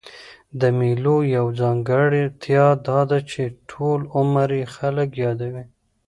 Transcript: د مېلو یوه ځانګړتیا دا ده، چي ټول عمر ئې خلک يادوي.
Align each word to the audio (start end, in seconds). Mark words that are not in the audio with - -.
د 0.59 0.61
مېلو 0.77 1.17
یوه 1.35 1.51
ځانګړتیا 1.59 2.65
دا 2.87 2.99
ده، 3.09 3.19
چي 3.29 3.41
ټول 3.69 3.99
عمر 4.17 4.49
ئې 4.57 4.63
خلک 4.75 5.09
يادوي. 5.23 5.65